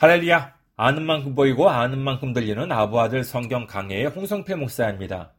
할렐루야! 0.00 0.54
아는 0.78 1.04
만큼 1.04 1.34
보이고 1.34 1.68
아는 1.68 1.98
만큼 1.98 2.32
들리는 2.32 2.72
아부아들 2.72 3.22
성경 3.22 3.66
강해의 3.66 4.06
홍성필 4.06 4.56
목사입니다. 4.56 5.32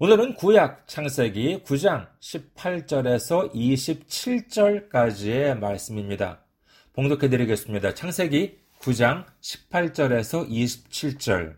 오늘은 0.00 0.34
구약 0.34 0.88
창세기 0.88 1.62
9장 1.62 2.08
18절에서 2.18 3.54
27절까지의 3.54 5.56
말씀입니다. 5.56 6.40
봉독해 6.94 7.28
드리겠습니다. 7.28 7.94
창세기 7.94 8.58
9장 8.80 9.24
18절에서 9.40 10.50
27절. 10.50 11.54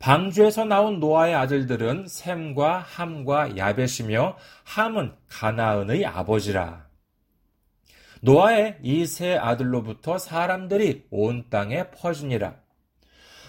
방주에서 0.00 0.66
나온 0.66 1.00
노아의 1.00 1.34
아들들은 1.34 2.08
샘과 2.08 2.80
함과 2.80 3.56
야벳이며 3.56 4.36
함은 4.64 5.14
가나은의 5.30 6.04
아버지라. 6.04 6.89
노아의 8.20 8.78
이 8.82 9.06
세 9.06 9.36
아들로부터 9.36 10.18
사람들이 10.18 11.06
온 11.10 11.46
땅에 11.50 11.90
퍼지니라. 11.90 12.56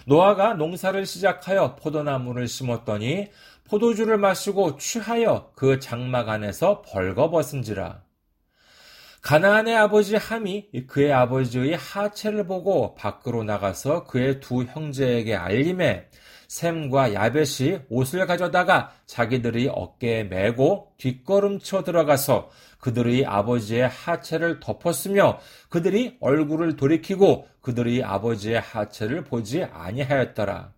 노아가 0.06 0.54
농사를 0.54 1.06
시작하여 1.06 1.76
포도나무를 1.76 2.48
심었더니 2.48 3.28
포도주를 3.66 4.18
마시고 4.18 4.78
취하여 4.78 5.52
그 5.56 5.80
장막 5.80 6.30
안에서 6.30 6.82
벌거벗은지라. 6.84 8.02
가나안의 9.22 9.78
아버지 9.78 10.16
함이 10.16 10.70
그의 10.88 11.14
아버지의 11.14 11.76
하체를 11.78 12.48
보고 12.48 12.96
밖으로 12.96 13.44
나가서 13.44 14.06
그의 14.06 14.40
두 14.40 14.64
형제에게 14.64 15.36
알림해 15.36 16.08
샘과 16.52 17.14
야벳이 17.14 17.80
옷을 17.88 18.28
가져다가 18.28 18.92
자기들이 19.06 19.70
어깨에 19.72 20.26
메고 20.26 20.92
뒷걸음쳐 20.98 21.86
들어가서 21.86 22.50
그들의 22.80 23.26
아버지의 23.26 23.88
하체를 23.88 24.60
덮었으며 24.60 25.40
그들이 25.70 26.18
얼굴을 26.20 26.76
돌이키고 26.76 27.48
그들의 27.62 28.04
아버지의 28.04 28.60
하체를 28.60 29.24
보지 29.24 29.64
아니하였더라. 29.64 30.74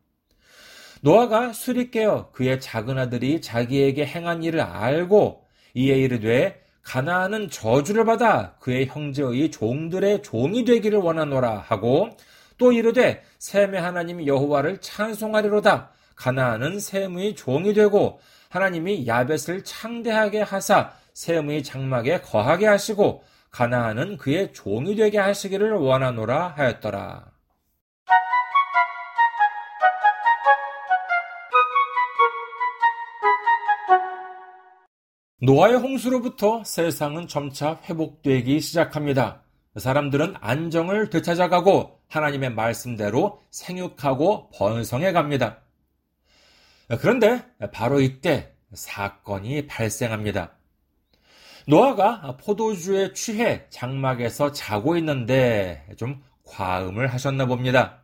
노아가 1.02 1.52
술이 1.52 1.90
깨어 1.90 2.30
그의 2.34 2.62
작은 2.62 3.00
아들이 3.00 3.42
자기에게 3.42 4.06
행한 4.06 4.44
일을 4.44 4.62
알고 4.62 5.44
이에 5.74 5.98
이르되 5.98 6.62
가나안은 6.84 7.50
저주를 7.50 8.06
받아 8.06 8.58
그의 8.60 8.86
형제의 8.86 9.50
종들의 9.50 10.22
종이 10.22 10.66
되기를 10.66 11.00
원하노라 11.00 11.58
하고 11.58 12.12
또 12.58 12.72
이르되 12.72 13.24
셈의 13.40 13.82
하나님 13.82 14.26
여호와를 14.26 14.80
찬송하리로다. 14.82 15.92
가나안은 16.16 16.80
셈의 16.80 17.36
종이 17.36 17.74
되고 17.74 18.20
하나님이 18.50 19.08
야벳을 19.08 19.64
창대하게 19.64 20.42
하사 20.42 20.94
셈의 21.14 21.64
장막에 21.64 22.22
거하게 22.22 22.68
하시고 22.68 23.24
가나안은 23.52 24.18
그의 24.18 24.54
종이 24.54 24.96
되게 24.96 25.18
하시기를 25.18 25.74
원하노라 25.74 26.56
하였더라. 26.58 27.34
노아의 35.42 35.76
홍수로부터 35.76 36.64
세상은 36.64 37.28
점차 37.28 37.78
회복되기 37.84 38.62
시작합니다. 38.62 39.44
사람들은 39.76 40.36
안정을 40.40 41.10
되찾아가고 41.10 42.00
하나님의 42.10 42.52
말씀대로 42.52 43.42
생육하고 43.50 44.52
번성해 44.52 45.12
갑니다. 45.12 45.60
그런데 47.02 47.44
바로 47.72 48.02
이때 48.02 48.54
사건이 48.74 49.68
발생합니다. 49.68 50.52
노아가 51.68 52.38
포도주에 52.38 53.14
취해 53.14 53.66
장막에서 53.70 54.52
자고 54.52 54.98
있는데 54.98 55.88
좀 55.98 56.22
과음을 56.46 57.08
하셨나 57.08 57.46
봅니다. 57.46 58.04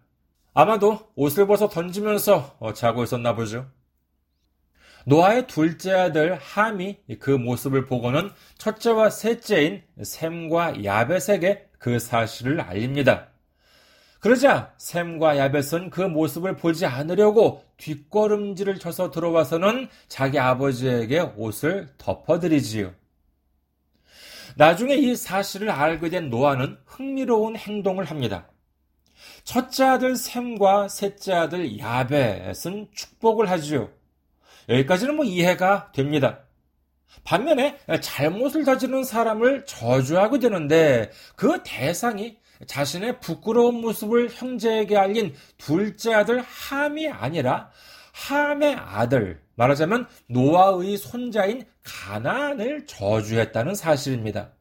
아마도 0.53 1.11
옷을 1.15 1.45
벗어 1.45 1.69
던지면서 1.69 2.57
자고 2.73 3.03
있었나 3.03 3.35
보죠. 3.35 3.69
노아의 5.05 5.47
둘째 5.47 5.93
아들 5.93 6.35
함이 6.35 6.97
그 7.19 7.31
모습을 7.31 7.85
보고는 7.85 8.31
첫째와 8.57 9.09
셋째인 9.09 9.83
샘과 10.01 10.83
야벳에게 10.83 11.67
그 11.77 11.99
사실을 11.99 12.61
알립니다. 12.61 13.27
그러자 14.19 14.73
샘과 14.77 15.37
야벳은 15.37 15.91
그 15.91 16.01
모습을 16.01 16.57
보지 16.57 16.85
않으려고 16.85 17.63
뒷걸음질을 17.77 18.77
쳐서 18.79 19.11
들어와서는 19.11 19.87
자기 20.09 20.37
아버지에게 20.37 21.19
옷을 21.37 21.87
덮어드리지요. 21.97 22.93
나중에 24.57 24.95
이 24.95 25.15
사실을 25.15 25.69
알게 25.69 26.09
된 26.09 26.29
노아는 26.29 26.77
흥미로운 26.85 27.55
행동을 27.55 28.03
합니다. 28.03 28.49
첫째 29.45 29.85
아들 29.85 30.17
샘과 30.17 30.89
셋째 30.89 31.33
아들 31.33 31.79
야벳은 31.79 32.89
축복을 32.93 33.49
하지요. 33.49 33.89
여기까지는 34.69 35.15
뭐 35.15 35.25
이해가 35.25 35.91
됩니다. 35.91 36.39
반면에 37.23 37.77
잘못을 38.01 38.63
저지른 38.63 39.03
사람을 39.03 39.65
저주하게 39.65 40.39
되는데 40.39 41.11
그 41.35 41.61
대상이 41.63 42.37
자신의 42.65 43.19
부끄러운 43.19 43.81
모습을 43.81 44.29
형제에게 44.29 44.97
알린 44.97 45.33
둘째 45.57 46.13
아들 46.13 46.41
함이 46.41 47.09
아니라 47.09 47.71
함의 48.11 48.75
아들, 48.75 49.41
말하자면 49.55 50.07
노아의 50.27 50.97
손자인 50.97 51.65
가나안을 51.83 52.85
저주했다는 52.85 53.75
사실입니다. 53.75 54.51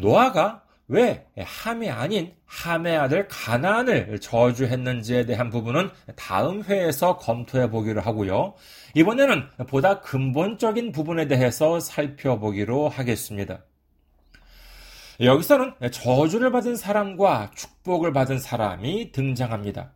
노아가 0.00 0.64
왜 0.90 1.24
함이 1.38 1.88
아닌 1.88 2.34
함의 2.46 2.96
아들 2.96 3.28
가나안을 3.28 4.18
저주했는지에 4.18 5.24
대한 5.24 5.48
부분은 5.48 5.88
다음 6.16 6.64
회에서 6.64 7.16
검토해 7.16 7.70
보기로 7.70 8.00
하고요. 8.00 8.54
이번에는 8.96 9.50
보다 9.68 10.00
근본적인 10.00 10.90
부분에 10.90 11.28
대해서 11.28 11.78
살펴보기로 11.78 12.88
하겠습니다. 12.88 13.60
여기서는 15.20 15.74
저주를 15.92 16.50
받은 16.50 16.74
사람과 16.74 17.52
축복을 17.54 18.12
받은 18.12 18.40
사람이 18.40 19.12
등장합니다. 19.12 19.92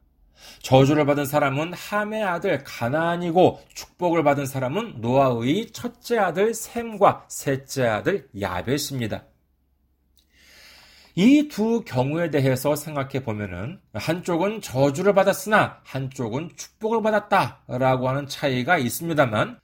저주를 0.62 1.06
받은 1.06 1.24
사람은 1.24 1.72
함의 1.72 2.22
아들 2.22 2.62
가나안이고 2.62 3.60
축복을 3.74 4.22
받은 4.22 4.46
사람은 4.46 5.00
노아의 5.00 5.72
첫째 5.72 6.18
아들 6.18 6.54
샘과 6.54 7.24
셋째 7.28 7.84
아들 7.88 8.28
야벳입니다. 8.40 9.24
이 11.16 11.46
두 11.48 11.84
경우에 11.84 12.30
대해서 12.30 12.74
생각해 12.74 13.22
보면은 13.22 13.80
한쪽은 13.92 14.60
저주를 14.60 15.14
받았으나 15.14 15.80
한쪽은 15.84 16.50
축복을 16.56 17.02
받았다라고 17.02 18.08
하는 18.08 18.26
차이가 18.26 18.78
있습니다만 18.78 19.60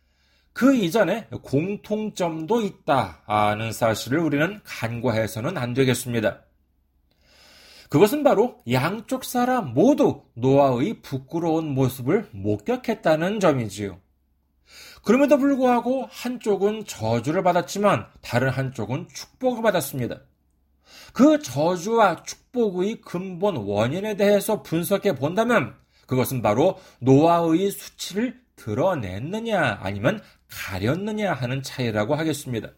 그 0.53 0.75
이전에 0.77 1.27
공통점도 1.43 2.61
있다는 2.61 3.73
사실을 3.73 4.21
우리는 4.21 4.61
간과해서는 4.65 5.59
안 5.59 5.75
되겠습니다. 5.75 6.43
그것은 7.89 8.23
바로 8.23 8.63
양쪽 8.71 9.25
사람 9.25 9.75
모두 9.75 10.23
노아의 10.35 11.03
부끄러운 11.03 11.75
모습을 11.75 12.29
목격했다는 12.31 13.41
점이지요. 13.41 13.99
그럼에도 15.03 15.37
불구하고 15.39 16.07
한쪽은 16.11 16.85
저주를 16.85 17.43
받았지만 17.43 18.07
다른 18.21 18.51
한쪽은 18.51 19.09
축복을 19.13 19.63
받았습니다. 19.63 20.21
그 21.13 21.41
저주와 21.41 22.23
축복의 22.23 23.01
근본 23.01 23.57
원인에 23.57 24.17
대해서 24.17 24.63
분석해 24.63 25.15
본다면 25.15 25.75
그것은 26.07 26.43
바로 26.43 26.79
노아의 27.01 27.71
수치를 27.71 28.41
드러냈느냐 28.57 29.79
아니면 29.81 30.21
가렸느냐 30.49 31.33
하는 31.33 31.63
차이라고 31.63 32.15
하겠습니다. 32.15 32.71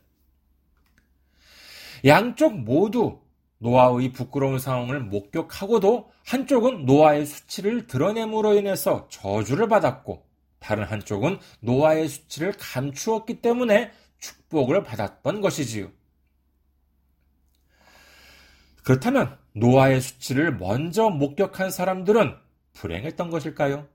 양쪽 2.04 2.58
모두 2.58 3.20
노아의 3.58 4.12
부끄러운 4.12 4.58
상황을 4.58 5.00
목격하고도 5.00 6.10
한쪽은 6.26 6.84
노아의 6.84 7.26
수치를 7.26 7.86
드러냄으로 7.86 8.54
인해서 8.54 9.06
저주를 9.08 9.68
받았고 9.68 10.26
다른 10.58 10.84
한쪽은 10.84 11.38
노아의 11.60 12.08
수치를 12.08 12.54
감추었기 12.58 13.40
때문에 13.40 13.92
축복을 14.18 14.82
받았던 14.82 15.40
것이지요. 15.40 15.90
그렇다면 18.82 19.36
노아의 19.54 20.00
수치를 20.00 20.56
먼저 20.56 21.08
목격한 21.08 21.70
사람들은 21.70 22.36
불행했던 22.74 23.30
것일까요? 23.30 23.86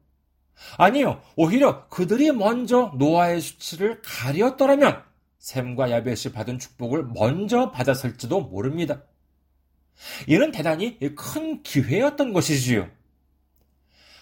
아니요. 0.78 1.22
오히려 1.36 1.88
그들이 1.88 2.32
먼저 2.32 2.94
노아의 2.98 3.42
수치를 3.42 4.02
가렸더라면 4.04 5.04
샘과 5.40 5.92
야벳이 5.92 6.34
받은 6.34 6.60
축복을 6.60 7.06
먼저 7.14 7.72
받았을지도 7.72 8.42
모릅니다. 8.42 9.04
이는 10.28 10.52
대단히 10.52 11.00
큰 11.16 11.64
기회였던 11.64 12.34
것이지요. 12.34 12.90